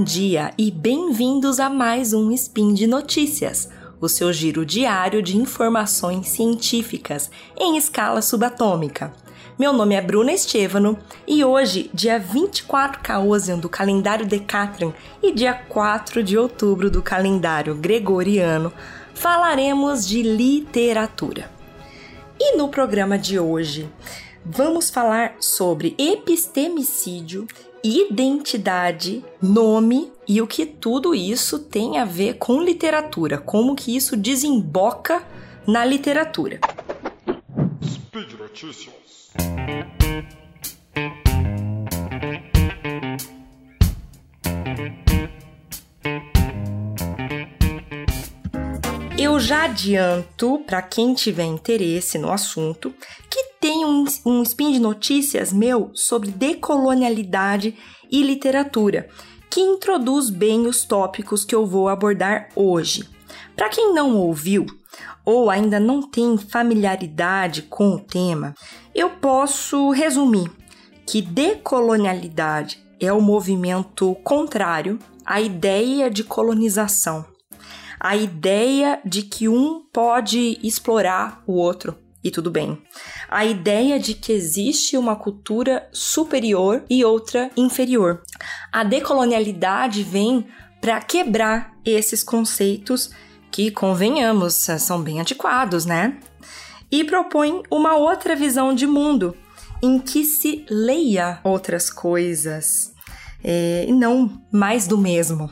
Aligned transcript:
bom 0.00 0.04
dia 0.04 0.50
e 0.56 0.70
bem-vindos 0.70 1.60
a 1.60 1.68
mais 1.68 2.14
um 2.14 2.32
Spin 2.32 2.72
de 2.72 2.86
Notícias, 2.86 3.68
o 4.00 4.08
seu 4.08 4.32
giro 4.32 4.64
diário 4.64 5.22
de 5.22 5.36
informações 5.36 6.26
científicas 6.28 7.30
em 7.54 7.76
escala 7.76 8.22
subatômica. 8.22 9.12
Meu 9.58 9.74
nome 9.74 9.94
é 9.94 10.00
Bruna 10.00 10.32
Estevano 10.32 10.98
e 11.26 11.44
hoje, 11.44 11.90
dia 11.92 12.18
24 12.18 13.02
Caosian 13.02 13.58
do 13.58 13.68
calendário 13.68 14.24
Decatran 14.24 14.94
e 15.22 15.34
dia 15.34 15.52
4 15.52 16.22
de 16.22 16.38
outubro 16.38 16.90
do 16.90 17.02
calendário 17.02 17.74
Gregoriano, 17.74 18.72
falaremos 19.12 20.08
de 20.08 20.22
literatura. 20.22 21.50
E 22.40 22.56
no 22.56 22.70
programa 22.70 23.18
de 23.18 23.38
hoje, 23.38 23.86
vamos 24.44 24.90
falar 24.90 25.36
sobre 25.40 25.94
epistemicídio 25.98 27.46
identidade, 27.82 29.24
nome 29.40 30.12
e 30.28 30.40
o 30.42 30.46
que 30.46 30.66
tudo 30.66 31.14
isso 31.14 31.58
tem 31.58 31.98
a 31.98 32.04
ver 32.04 32.34
com 32.34 32.62
literatura, 32.62 33.38
como 33.38 33.74
que 33.74 33.96
isso 33.96 34.16
desemboca 34.16 35.22
na 35.66 35.84
literatura. 35.84 36.60
Speed 37.82 38.32
Notícias. 38.38 38.94
Eu 49.18 49.38
já 49.38 49.64
adianto 49.64 50.62
para 50.66 50.80
quem 50.80 51.12
tiver 51.12 51.44
interesse 51.44 52.18
no 52.18 52.32
assunto 52.32 52.92
que 53.28 53.49
tem 53.60 53.84
um, 53.84 54.04
um 54.24 54.42
spin 54.42 54.72
de 54.72 54.80
notícias 54.80 55.52
meu 55.52 55.90
sobre 55.92 56.30
decolonialidade 56.30 57.76
e 58.10 58.22
literatura, 58.22 59.08
que 59.50 59.60
introduz 59.60 60.30
bem 60.30 60.66
os 60.66 60.84
tópicos 60.84 61.44
que 61.44 61.54
eu 61.54 61.66
vou 61.66 61.88
abordar 61.88 62.48
hoje. 62.56 63.06
Para 63.54 63.68
quem 63.68 63.92
não 63.92 64.16
ouviu 64.16 64.64
ou 65.24 65.50
ainda 65.50 65.78
não 65.78 66.00
tem 66.00 66.38
familiaridade 66.38 67.62
com 67.62 67.94
o 67.94 68.00
tema, 68.00 68.54
eu 68.94 69.10
posso 69.10 69.90
resumir 69.90 70.50
que 71.06 71.20
decolonialidade 71.20 72.82
é 72.98 73.12
o 73.12 73.20
movimento 73.20 74.14
contrário 74.24 74.98
à 75.24 75.40
ideia 75.40 76.10
de 76.10 76.24
colonização, 76.24 77.26
a 77.98 78.16
ideia 78.16 79.00
de 79.04 79.22
que 79.22 79.48
um 79.48 79.84
pode 79.92 80.58
explorar 80.62 81.42
o 81.46 81.52
outro 81.52 81.96
e 82.22 82.30
tudo 82.30 82.50
bem. 82.50 82.80
A 83.28 83.44
ideia 83.44 83.98
de 83.98 84.14
que 84.14 84.32
existe 84.32 84.96
uma 84.96 85.16
cultura 85.16 85.88
superior 85.92 86.84
e 86.88 87.04
outra 87.04 87.50
inferior. 87.56 88.22
A 88.72 88.84
decolonialidade 88.84 90.02
vem 90.02 90.46
para 90.80 91.00
quebrar 91.00 91.72
esses 91.84 92.22
conceitos 92.22 93.10
que, 93.50 93.70
convenhamos, 93.70 94.54
são 94.54 95.02
bem 95.02 95.20
antiquados, 95.20 95.84
né? 95.84 96.18
E 96.90 97.04
propõe 97.04 97.62
uma 97.70 97.96
outra 97.96 98.34
visão 98.34 98.74
de 98.74 98.86
mundo 98.86 99.36
em 99.82 99.98
que 99.98 100.24
se 100.24 100.64
leia 100.68 101.40
outras 101.42 101.90
coisas 101.90 102.92
é, 103.42 103.86
e 103.88 103.92
não 103.92 104.42
mais 104.52 104.86
do 104.86 104.98
mesmo. 104.98 105.50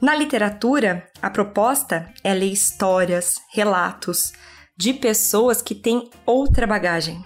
Na 0.00 0.14
literatura, 0.14 1.08
a 1.22 1.30
proposta 1.30 2.12
é 2.22 2.34
ler 2.34 2.52
histórias, 2.52 3.40
relatos, 3.52 4.32
de 4.76 4.92
pessoas 4.92 5.62
que 5.62 5.74
têm 5.74 6.10
outra 6.24 6.66
bagagem, 6.66 7.24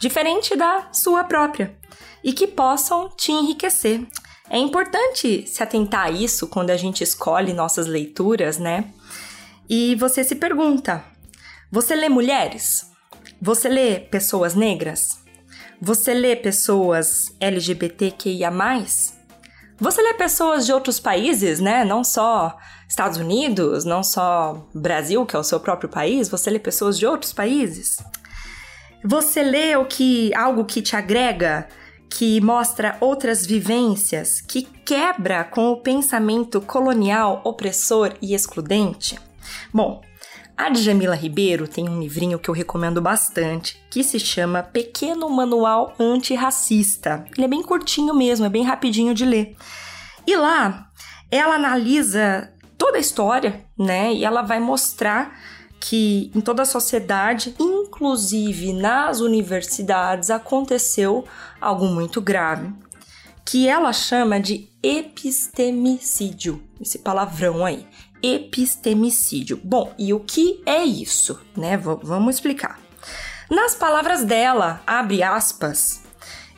diferente 0.00 0.54
da 0.54 0.88
sua 0.92 1.24
própria, 1.24 1.76
e 2.22 2.32
que 2.32 2.46
possam 2.46 3.08
te 3.08 3.32
enriquecer. 3.32 4.06
É 4.48 4.58
importante 4.58 5.46
se 5.46 5.62
atentar 5.62 6.06
a 6.06 6.10
isso 6.10 6.46
quando 6.46 6.70
a 6.70 6.76
gente 6.76 7.02
escolhe 7.02 7.52
nossas 7.52 7.86
leituras, 7.86 8.58
né? 8.58 8.92
E 9.68 9.94
você 9.96 10.22
se 10.22 10.36
pergunta: 10.36 11.04
você 11.70 11.94
lê 11.94 12.08
mulheres? 12.08 12.90
Você 13.40 13.68
lê 13.68 13.98
pessoas 13.98 14.54
negras? 14.54 15.18
Você 15.80 16.14
lê 16.14 16.36
pessoas 16.36 17.34
LGBTQIA? 17.40 18.50
Você 19.78 20.00
lê 20.00 20.14
pessoas 20.14 20.64
de 20.64 20.72
outros 20.72 21.00
países, 21.00 21.58
né? 21.58 21.84
Não 21.84 22.04
só 22.04 22.56
Estados 22.88 23.18
Unidos, 23.18 23.84
não 23.84 24.02
só 24.04 24.68
Brasil, 24.72 25.26
que 25.26 25.34
é 25.34 25.38
o 25.38 25.44
seu 25.44 25.58
próprio 25.58 25.88
país, 25.88 26.28
você 26.28 26.48
lê 26.50 26.58
pessoas 26.58 26.98
de 26.98 27.06
outros 27.06 27.32
países. 27.32 27.96
Você 29.04 29.42
lê 29.42 29.76
o 29.76 29.84
que 29.84 30.32
algo 30.34 30.64
que 30.64 30.80
te 30.80 30.94
agrega, 30.96 31.68
que 32.08 32.40
mostra 32.40 32.96
outras 33.00 33.44
vivências, 33.44 34.40
que 34.40 34.62
quebra 34.62 35.42
com 35.42 35.72
o 35.72 35.80
pensamento 35.80 36.60
colonial, 36.60 37.40
opressor 37.44 38.14
e 38.22 38.34
excludente. 38.34 39.18
Bom, 39.72 40.00
a 40.56 40.70
Djamila 40.70 41.14
Ribeiro 41.14 41.66
tem 41.66 41.88
um 41.88 42.00
livrinho 42.00 42.38
que 42.38 42.48
eu 42.48 42.54
recomendo 42.54 43.00
bastante, 43.00 43.82
que 43.90 44.04
se 44.04 44.20
chama 44.20 44.62
Pequeno 44.62 45.28
Manual 45.28 45.94
Antirracista. 45.98 47.24
Ele 47.36 47.46
é 47.46 47.48
bem 47.48 47.62
curtinho 47.62 48.14
mesmo, 48.14 48.46
é 48.46 48.48
bem 48.48 48.62
rapidinho 48.62 49.14
de 49.14 49.24
ler. 49.24 49.56
E 50.26 50.36
lá 50.36 50.90
ela 51.30 51.56
analisa 51.56 52.52
toda 52.78 52.98
a 52.98 53.00
história, 53.00 53.64
né? 53.76 54.12
E 54.12 54.24
ela 54.24 54.42
vai 54.42 54.60
mostrar 54.60 55.36
que 55.80 56.30
em 56.34 56.40
toda 56.40 56.62
a 56.62 56.66
sociedade, 56.66 57.54
inclusive 57.58 58.72
nas 58.72 59.20
universidades, 59.20 60.30
aconteceu 60.30 61.24
algo 61.60 61.86
muito 61.86 62.20
grave, 62.20 62.72
que 63.44 63.68
ela 63.68 63.92
chama 63.92 64.40
de 64.40 64.70
epistemicídio, 64.82 66.62
esse 66.80 66.98
palavrão 66.98 67.64
aí, 67.64 67.86
epistemicídio. 68.24 69.60
Bom, 69.62 69.92
e 69.98 70.14
o 70.14 70.20
que 70.20 70.62
é 70.64 70.82
isso, 70.82 71.38
né? 71.54 71.76
V 71.76 71.98
vamos 72.02 72.36
explicar. 72.36 72.80
Nas 73.50 73.74
palavras 73.74 74.24
dela, 74.24 74.80
abre 74.86 75.22
aspas, 75.22 76.00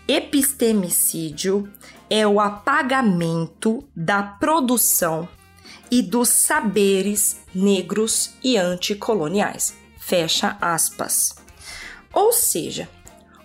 epistemicídio 0.07 1.69
é 2.09 2.25
o 2.25 2.39
apagamento 2.39 3.83
da 3.97 4.23
produção 4.23 5.29
e 5.91 6.03
dos 6.03 6.29
saberes 6.29 7.41
negros 7.53 8.35
e 8.45 8.57
anticoloniais. 8.57 9.75
Fecha 9.99 10.57
aspas. 10.61 11.35
Ou 12.13 12.33
seja, 12.33 12.89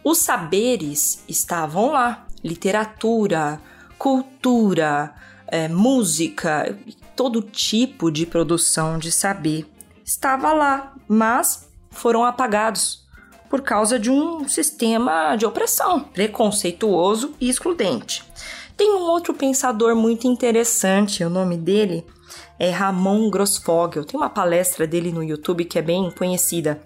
os 0.04 0.20
saberes 0.20 1.24
estavam 1.28 1.92
lá: 1.92 2.28
literatura, 2.44 3.60
cultura, 3.98 5.16
é, 5.48 5.68
música, 5.68 6.78
todo 7.22 7.40
tipo 7.40 8.10
de 8.10 8.26
produção 8.26 8.98
de 8.98 9.12
saber 9.12 9.68
estava 10.04 10.54
lá, 10.54 10.96
mas 11.08 11.70
foram 11.92 12.26
apagados 12.26 13.06
por 13.48 13.62
causa 13.62 14.00
de 14.00 14.10
um 14.10 14.50
sistema 14.50 15.36
de 15.36 15.46
opressão 15.46 16.00
preconceituoso 16.00 17.36
e 17.40 17.48
excludente. 17.48 18.24
Tem 18.76 18.96
um 18.96 19.04
outro 19.04 19.36
pensador 19.36 19.96
muito 19.96 20.26
interessante, 20.26 21.24
o 21.24 21.30
nome 21.30 21.58
dele 21.58 22.04
é 22.58 22.72
Ramon 22.72 23.30
Grossfogel. 23.30 24.04
Tem 24.04 24.20
uma 24.20 24.28
palestra 24.28 24.88
dele 24.88 25.12
no 25.12 25.24
YouTube 25.24 25.66
que 25.66 25.78
é 25.78 25.82
bem 25.84 26.10
conhecida. 26.10 26.82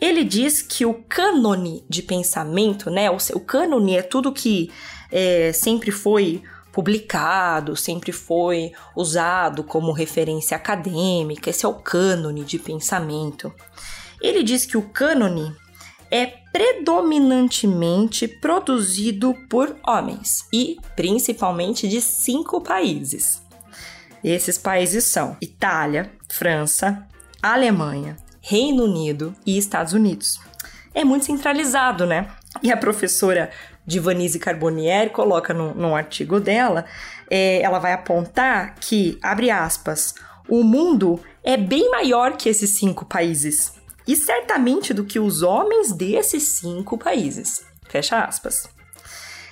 Ele 0.00 0.22
diz 0.22 0.62
que 0.62 0.86
o 0.86 0.94
cânone 1.08 1.84
de 1.88 2.00
pensamento, 2.00 2.90
né? 2.90 3.10
O, 3.10 3.40
cânone 3.40 3.96
é 3.96 4.02
tudo 4.02 4.30
que 4.30 4.70
é, 5.10 5.52
sempre 5.52 5.90
foi 5.90 6.44
publicado, 6.78 7.74
sempre 7.74 8.12
foi 8.12 8.70
usado 8.94 9.64
como 9.64 9.90
referência 9.90 10.56
acadêmica. 10.56 11.50
Esse 11.50 11.66
é 11.66 11.68
o 11.68 11.74
cânone 11.74 12.44
de 12.44 12.56
pensamento. 12.56 13.52
Ele 14.22 14.44
diz 14.44 14.64
que 14.64 14.76
o 14.76 14.82
cânone 14.82 15.52
é 16.08 16.26
predominantemente 16.52 18.28
produzido 18.28 19.34
por 19.50 19.76
homens 19.84 20.44
e 20.52 20.78
principalmente 20.94 21.88
de 21.88 22.00
cinco 22.00 22.60
países. 22.60 23.42
Esses 24.22 24.56
países 24.56 25.02
são 25.02 25.36
Itália, 25.40 26.12
França, 26.28 27.04
Alemanha, 27.42 28.16
Reino 28.40 28.84
Unido 28.84 29.34
e 29.44 29.58
Estados 29.58 29.94
Unidos. 29.94 30.38
É 30.94 31.04
muito 31.04 31.26
centralizado, 31.26 32.06
né? 32.06 32.28
E 32.62 32.72
a 32.72 32.76
professora 32.76 33.50
Divanise 33.86 34.38
Carbonieri 34.38 35.10
coloca 35.10 35.54
no, 35.54 35.74
no 35.74 35.94
artigo 35.94 36.40
dela, 36.40 36.84
é, 37.30 37.60
ela 37.62 37.78
vai 37.78 37.92
apontar 37.92 38.74
que, 38.80 39.18
abre 39.22 39.50
aspas, 39.50 40.14
o 40.48 40.62
mundo 40.62 41.20
é 41.42 41.56
bem 41.56 41.90
maior 41.90 42.36
que 42.36 42.48
esses 42.48 42.70
cinco 42.70 43.04
países 43.04 43.72
e 44.06 44.16
certamente 44.16 44.94
do 44.94 45.04
que 45.04 45.20
os 45.20 45.42
homens 45.42 45.92
desses 45.92 46.44
cinco 46.44 46.96
países. 46.96 47.62
Fecha 47.88 48.24
aspas. 48.24 48.68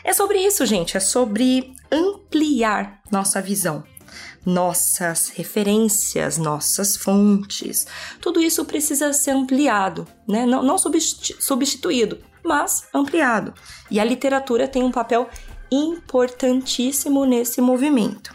É 0.02 0.12
sobre 0.12 0.38
isso, 0.38 0.64
gente, 0.64 0.96
é 0.96 1.00
sobre 1.00 1.74
ampliar 1.90 3.00
nossa 3.10 3.42
visão, 3.42 3.84
nossas 4.44 5.28
referências, 5.28 6.38
nossas 6.38 6.96
fontes. 6.96 7.86
Tudo 8.20 8.40
isso 8.40 8.64
precisa 8.64 9.12
ser 9.12 9.32
ampliado, 9.32 10.06
né? 10.28 10.46
não, 10.46 10.62
não 10.62 10.76
substituído, 10.78 12.18
mas 12.44 12.86
ampliado. 12.94 13.52
E 13.90 13.98
a 13.98 14.04
literatura 14.04 14.68
tem 14.68 14.82
um 14.82 14.92
papel 14.92 15.28
importantíssimo 15.70 17.24
nesse 17.24 17.60
movimento. 17.60 18.34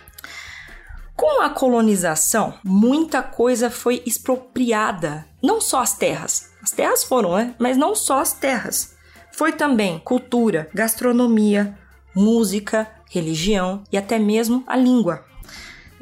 Com 1.15 1.41
a 1.41 1.49
colonização, 1.49 2.53
muita 2.63 3.21
coisa 3.21 3.69
foi 3.69 4.01
expropriada. 4.05 5.25
Não 5.41 5.61
só 5.61 5.81
as 5.81 5.93
terras. 5.93 6.49
As 6.63 6.71
terras 6.71 7.03
foram, 7.03 7.35
né? 7.35 7.55
Mas 7.59 7.77
não 7.77 7.93
só 7.95 8.19
as 8.19 8.33
terras. 8.33 8.95
Foi 9.31 9.51
também 9.51 9.99
cultura, 9.99 10.67
gastronomia, 10.73 11.77
música, 12.15 12.89
religião 13.09 13.83
e 13.91 13.97
até 13.97 14.17
mesmo 14.17 14.63
a 14.65 14.75
língua. 14.75 15.23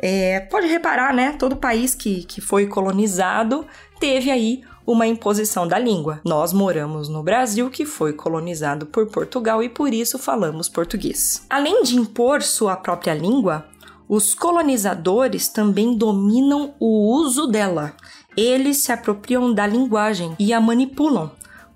É, 0.02 0.40
pode 0.40 0.68
reparar, 0.68 1.14
né? 1.14 1.34
Todo 1.38 1.58
país 1.58 1.94
que, 1.94 2.24
que 2.24 2.40
foi 2.40 2.68
colonizado 2.68 3.66
teve 4.00 4.32
aí 4.32 4.64
uma 4.88 5.06
imposição 5.06 5.68
da 5.68 5.78
língua. 5.78 6.22
Nós 6.26 6.54
moramos 6.54 7.10
no 7.10 7.22
Brasil, 7.22 7.70
que 7.70 7.86
foi 7.86 8.14
colonizado 8.14 8.86
por 8.86 9.08
Portugal 9.08 9.62
e 9.62 9.70
por 9.70 9.94
isso 9.94 10.18
falamos 10.18 10.70
português. 10.70 11.46
Além 11.50 11.84
de 11.84 11.96
impor 11.96 12.42
sua 12.42 12.76
própria 12.76 13.14
língua, 13.14 13.66
os 14.08 14.34
colonizadores 14.34 15.50
também 15.50 15.96
dominam 15.96 16.74
o 16.80 17.14
uso 17.14 17.46
dela. 17.46 17.94
Eles 18.36 18.78
se 18.78 18.92
apropriam 18.92 19.54
da 19.54 19.68
linguagem 19.68 20.36
e 20.40 20.54
a 20.54 20.62
manipulam, 20.62 21.32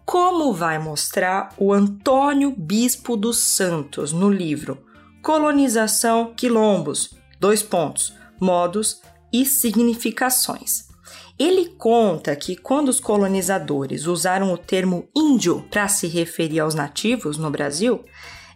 como 0.06 0.52
vai 0.52 0.80
mostrar 0.80 1.50
o 1.58 1.72
Antônio 1.72 2.52
Bispo 2.58 3.16
dos 3.16 3.38
Santos 3.38 4.12
no 4.12 4.32
livro 4.32 4.80
Colonização 5.22 6.34
Quilombos, 6.36 7.12
dois 7.44 7.62
pontos, 7.62 8.14
modos 8.40 9.02
e 9.30 9.46
significações. 9.46 10.88
Ele 11.38 11.66
conta 11.78 12.34
que 12.38 12.56
quando 12.56 12.88
os 12.88 13.02
colonizadores 13.02 14.06
usaram 14.06 14.54
o 14.54 14.58
termo 14.58 15.10
índio 15.14 15.66
para 15.70 15.90
se 15.90 16.08
referir 16.08 16.62
aos 16.62 16.74
nativos 16.74 17.38
no 17.38 17.52
Brasil, 17.52 18.02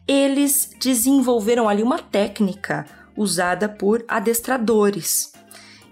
eles 0.07 0.69
desenvolveram 0.80 1.68
ali 1.68 1.84
uma 1.84 2.00
técnica 2.00 2.86
usada 3.18 3.68
por 3.68 4.06
adestradores. 4.07 5.34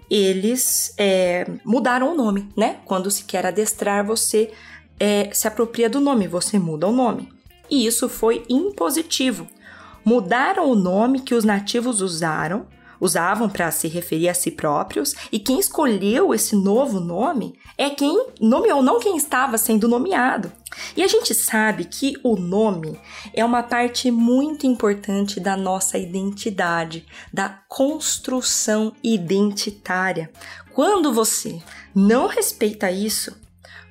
Eles 0.08 0.94
é, 0.96 1.46
mudaram 1.66 2.14
o 2.14 2.16
nome, 2.16 2.48
né? 2.56 2.78
Quando 2.86 3.10
se 3.10 3.24
quer 3.24 3.44
adestrar, 3.44 4.06
você 4.06 4.50
é, 4.98 5.28
se 5.34 5.46
apropria 5.46 5.90
do 5.90 6.00
nome, 6.00 6.26
você 6.26 6.58
muda 6.58 6.86
o 6.86 6.92
nome. 6.92 7.28
E 7.68 7.86
isso 7.86 8.08
foi 8.08 8.42
impositivo. 8.48 9.46
Mudaram 10.02 10.70
o 10.70 10.74
nome 10.74 11.20
que 11.20 11.34
os 11.34 11.44
nativos 11.44 12.00
usaram 12.00 12.74
usavam 13.00 13.48
para 13.48 13.70
se 13.70 13.88
referir 13.88 14.28
a 14.28 14.34
si 14.34 14.50
próprios, 14.50 15.14
e 15.30 15.38
quem 15.38 15.58
escolheu 15.58 16.34
esse 16.34 16.56
novo 16.56 17.00
nome 17.00 17.58
é 17.76 17.90
quem 17.90 18.28
nomeou, 18.40 18.82
não 18.82 19.00
quem 19.00 19.16
estava 19.16 19.58
sendo 19.58 19.88
nomeado. 19.88 20.52
E 20.96 21.02
a 21.02 21.06
gente 21.06 21.34
sabe 21.34 21.84
que 21.84 22.14
o 22.22 22.36
nome 22.36 22.98
é 23.32 23.44
uma 23.44 23.62
parte 23.62 24.10
muito 24.10 24.66
importante 24.66 25.40
da 25.40 25.56
nossa 25.56 25.98
identidade, 25.98 27.06
da 27.32 27.48
construção 27.68 28.92
identitária. 29.02 30.30
Quando 30.74 31.12
você 31.12 31.62
não 31.94 32.26
respeita 32.26 32.90
isso, 32.90 33.34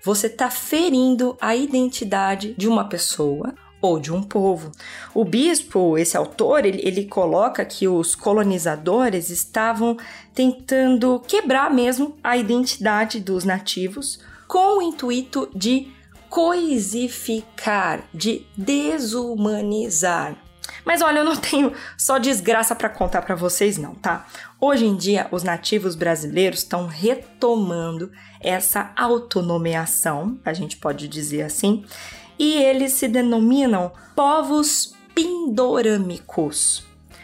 você 0.03 0.27
está 0.27 0.51
ferindo 0.51 1.35
a 1.41 1.55
identidade 1.55 2.53
de 2.55 2.67
uma 2.67 2.87
pessoa 2.87 3.55
ou 3.85 3.99
de 3.99 4.11
um 4.11 4.21
povo. 4.21 4.71
O 5.13 5.23
bispo, 5.23 5.97
esse 5.97 6.17
autor, 6.17 6.65
ele, 6.65 6.81
ele 6.83 7.05
coloca 7.05 7.63
que 7.63 7.87
os 7.87 8.15
colonizadores 8.15 9.29
estavam 9.29 9.97
tentando 10.33 11.21
quebrar 11.27 11.71
mesmo 11.71 12.17
a 12.23 12.35
identidade 12.35 13.19
dos 13.19 13.43
nativos 13.43 14.19
com 14.47 14.79
o 14.79 14.81
intuito 14.81 15.49
de 15.55 15.87
coisificar, 16.29 18.03
de 18.13 18.45
desumanizar. 18.57 20.35
Mas 20.83 21.01
olha, 21.01 21.19
eu 21.19 21.23
não 21.23 21.35
tenho 21.35 21.73
só 21.97 22.17
desgraça 22.17 22.75
para 22.75 22.89
contar 22.89 23.21
para 23.21 23.35
vocês 23.35 23.77
não, 23.77 23.95
tá? 23.95 24.25
Hoje 24.59 24.85
em 24.85 24.95
dia, 24.95 25.27
os 25.31 25.43
nativos 25.43 25.95
brasileiros 25.95 26.59
estão 26.59 26.87
retomando 26.87 28.11
essa 28.39 28.91
autonomeação, 28.95 30.39
a 30.45 30.53
gente 30.53 30.77
pode 30.77 31.07
dizer 31.07 31.41
assim, 31.41 31.83
e 32.37 32.53
eles 32.55 32.93
se 32.93 33.07
denominam 33.07 33.91
povos 34.15 34.93
pindorâmicos. 35.13 36.83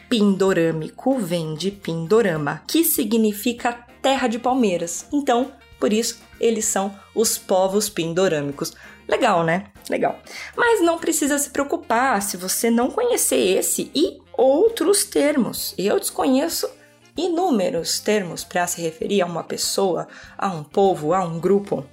Pindorâmico 0.09 1.17
vem 1.17 1.55
de 1.55 1.71
Pindorama, 1.71 2.61
que 2.67 2.83
significa 2.83 3.85
terra 4.01 4.27
de 4.27 4.39
palmeiras. 4.39 5.05
Então, 5.11 5.51
por 5.79 5.93
isso, 5.93 6.19
eles 6.39 6.65
são 6.65 6.93
os 7.15 7.37
povos 7.37 7.89
pindorâmicos. 7.89 8.73
Legal, 9.07 9.43
né? 9.43 9.65
Legal. 9.89 10.19
Mas 10.55 10.81
não 10.81 10.97
precisa 10.97 11.37
se 11.37 11.49
preocupar 11.49 12.21
se 12.21 12.37
você 12.37 12.69
não 12.69 12.89
conhecer 12.89 13.57
esse 13.57 13.91
e 13.93 14.19
outros 14.37 15.03
termos. 15.03 15.73
Eu 15.77 15.99
desconheço 15.99 16.69
inúmeros 17.17 17.99
termos 17.99 18.43
para 18.43 18.67
se 18.67 18.81
referir 18.81 19.21
a 19.21 19.25
uma 19.25 19.43
pessoa, 19.43 20.07
a 20.37 20.49
um 20.49 20.63
povo, 20.63 21.13
a 21.13 21.23
um 21.25 21.39
grupo. 21.39 21.85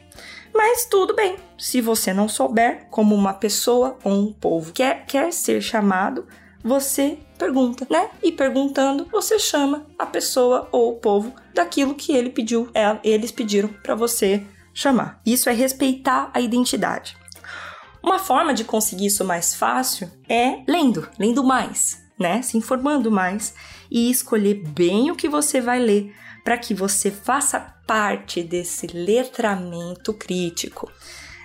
Mas 0.54 0.86
tudo 0.86 1.14
bem, 1.14 1.36
se 1.58 1.80
você 1.80 2.12
não 2.12 2.28
souber 2.28 2.86
como 2.90 3.14
uma 3.14 3.32
pessoa 3.32 3.98
ou 4.04 4.12
um 4.12 4.32
povo 4.32 4.72
quer, 4.72 5.06
quer 5.06 5.32
ser 5.32 5.60
chamado, 5.60 6.26
você 6.62 7.18
pergunta, 7.38 7.86
né? 7.88 8.10
E 8.22 8.32
perguntando, 8.32 9.06
você 9.10 9.38
chama 9.38 9.86
a 9.98 10.04
pessoa 10.04 10.68
ou 10.72 10.92
o 10.92 10.96
povo 10.96 11.32
daquilo 11.54 11.94
que 11.94 12.12
ele 12.12 12.30
pediu, 12.30 12.68
é, 12.74 12.98
eles 13.04 13.30
pediram 13.30 13.68
para 13.68 13.94
você 13.94 14.44
chamar. 14.74 15.20
Isso 15.24 15.48
é 15.48 15.52
respeitar 15.52 16.30
a 16.34 16.40
identidade. 16.40 17.16
Uma 18.02 18.18
forma 18.18 18.54
de 18.54 18.64
conseguir 18.64 19.06
isso 19.06 19.24
mais 19.24 19.54
fácil 19.54 20.10
é 20.28 20.62
lendo, 20.68 21.08
lendo 21.18 21.42
mais, 21.44 22.07
né? 22.18 22.42
Se 22.42 22.56
informando 22.56 23.10
mais 23.10 23.54
e 23.90 24.10
escolher 24.10 24.54
bem 24.54 25.10
o 25.10 25.16
que 25.16 25.28
você 25.28 25.60
vai 25.60 25.78
ler 25.78 26.14
para 26.44 26.58
que 26.58 26.74
você 26.74 27.10
faça 27.10 27.60
parte 27.86 28.42
desse 28.42 28.86
letramento 28.86 30.14
crítico. 30.14 30.90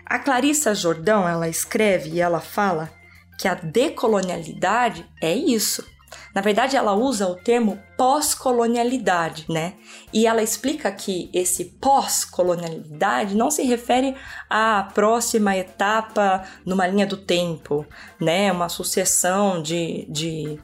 A 0.06 0.20
Clarissa 0.20 0.76
Jordão, 0.76 1.28
ela 1.28 1.48
escreve 1.48 2.12
e 2.12 2.22
ela 2.22 2.40
fala 2.40 2.92
que 3.38 3.48
a 3.48 3.54
decolonialidade 3.54 5.06
é 5.22 5.34
isso. 5.34 5.86
Na 6.34 6.42
verdade, 6.42 6.76
ela 6.76 6.94
usa 6.94 7.28
o 7.28 7.36
termo 7.36 7.80
pós-colonialidade, 7.98 9.46
né? 9.50 9.74
E 10.12 10.26
ela 10.26 10.42
explica 10.42 10.92
que 10.92 11.30
esse 11.34 11.66
pós-colonialidade 11.66 13.36
não 13.36 13.52
se 13.52 13.64
refere 13.64 14.16
à 14.50 14.90
próxima 14.94 15.56
etapa 15.56 16.44
numa 16.66 16.88
linha 16.88 17.06
do 17.06 17.18
tempo, 17.18 17.86
né? 18.20 18.52
Uma 18.52 18.70
sucessão 18.70 19.62
de, 19.62 20.06
de, 20.10 20.60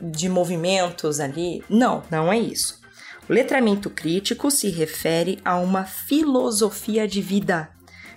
de 0.00 0.28
movimentos 0.28 1.20
ali. 1.20 1.62
Não, 1.68 2.02
não 2.10 2.32
é 2.32 2.38
isso. 2.38 2.82
O 3.28 3.32
letramento 3.32 3.88
crítico 3.88 4.50
se 4.50 4.68
refere 4.68 5.38
a 5.44 5.56
uma 5.56 5.84
filosofia 5.84 7.06
de 7.06 7.22
vida, 7.22 7.70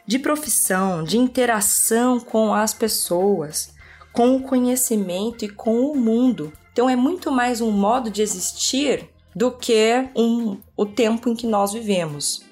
de 0.06 0.18
profissão, 0.18 1.04
de 1.04 1.18
interação 1.18 2.20
com 2.20 2.54
as 2.54 2.74
pessoas, 2.74 3.74
com 4.12 4.36
o 4.36 4.42
conhecimento 4.42 5.46
e 5.46 5.50
com 5.50 5.86
o 5.86 5.96
mundo. 5.96 6.52
Então 6.76 6.90
é 6.90 6.96
muito 6.98 7.32
mais 7.32 7.62
um 7.62 7.72
modo 7.72 8.10
de 8.10 8.22
existir 8.22 9.10
do 9.34 9.50
que 9.50 10.10
um, 10.14 10.58
o 10.76 10.86
tempo 10.86 11.30
em 11.30 11.34
que 11.34 11.48
nós 11.48 11.72
vivemos. 11.72 12.44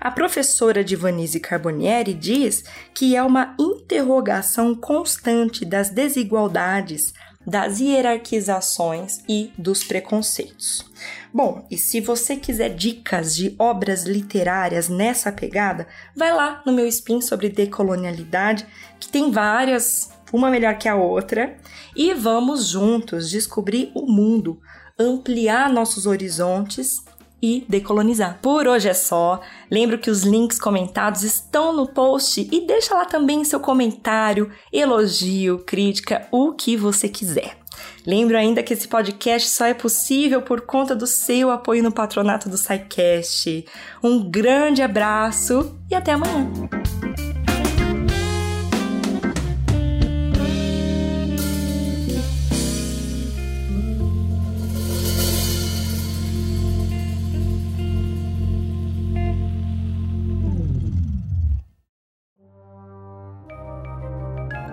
A 0.00 0.10
professora 0.10 0.82
Divanise 0.82 1.38
Carbonieri 1.38 2.14
diz 2.14 2.64
que 2.94 3.14
é 3.14 3.22
uma 3.22 3.54
interrogação 3.60 4.74
constante 4.74 5.66
das 5.66 5.90
desigualdades, 5.90 7.12
das 7.46 7.78
hierarquizações 7.78 9.22
e 9.28 9.52
dos 9.58 9.84
preconceitos. 9.84 10.90
Bom, 11.30 11.66
e 11.70 11.76
se 11.76 12.00
você 12.00 12.36
quiser 12.36 12.70
dicas 12.70 13.36
de 13.36 13.54
obras 13.58 14.04
literárias 14.04 14.88
nessa 14.88 15.30
pegada, 15.30 15.86
vai 16.16 16.32
lá 16.32 16.62
no 16.64 16.72
meu 16.72 16.86
spin 16.86 17.20
sobre 17.20 17.50
decolonialidade, 17.50 18.66
que 18.98 19.08
tem 19.08 19.30
várias, 19.30 20.08
uma 20.32 20.50
melhor 20.50 20.76
que 20.76 20.88
a 20.88 20.96
outra, 20.96 21.56
e 21.96 22.12
vamos 22.14 22.68
juntos 22.68 23.30
descobrir 23.30 23.90
o 23.94 24.06
mundo, 24.06 24.60
ampliar 24.98 25.72
nossos 25.72 26.06
horizontes 26.06 27.04
e 27.42 27.64
decolonizar. 27.68 28.38
Por 28.42 28.66
hoje 28.66 28.88
é 28.88 28.94
só. 28.94 29.40
Lembro 29.70 29.98
que 29.98 30.10
os 30.10 30.22
links 30.22 30.58
comentados 30.58 31.22
estão 31.22 31.72
no 31.72 31.86
post 31.86 32.48
e 32.50 32.66
deixa 32.66 32.94
lá 32.94 33.04
também 33.04 33.44
seu 33.44 33.60
comentário, 33.60 34.50
elogio, 34.72 35.60
crítica, 35.64 36.26
o 36.32 36.52
que 36.52 36.76
você 36.76 37.08
quiser. 37.08 37.56
Lembro 38.06 38.36
ainda 38.36 38.62
que 38.62 38.72
esse 38.72 38.88
podcast 38.88 39.48
só 39.50 39.66
é 39.66 39.74
possível 39.74 40.42
por 40.42 40.62
conta 40.62 40.96
do 40.96 41.06
seu 41.06 41.50
apoio 41.50 41.82
no 41.82 41.92
patronato 41.92 42.48
do 42.48 42.56
SciCast. 42.56 43.64
Um 44.02 44.28
grande 44.28 44.82
abraço 44.82 45.78
e 45.90 45.94
até 45.94 46.12
amanhã! 46.12 46.77